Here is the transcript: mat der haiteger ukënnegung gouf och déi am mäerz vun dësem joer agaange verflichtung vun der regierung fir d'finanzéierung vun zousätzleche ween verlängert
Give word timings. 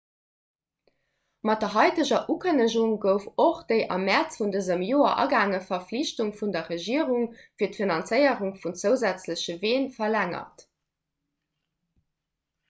mat 1.49 1.63
der 1.65 1.73
haiteger 1.73 2.21
ukënnegung 2.35 2.95
gouf 3.03 3.27
och 3.45 3.59
déi 3.71 3.77
am 3.97 4.05
mäerz 4.07 4.39
vun 4.39 4.53
dësem 4.55 4.81
joer 4.87 5.13
agaange 5.25 5.59
verflichtung 5.67 6.33
vun 6.41 6.55
der 6.57 6.73
regierung 6.75 7.29
fir 7.43 7.69
d'finanzéierung 7.75 8.53
vun 8.65 8.77
zousätzleche 8.85 9.59
ween 9.67 9.89
verlängert 10.01 10.69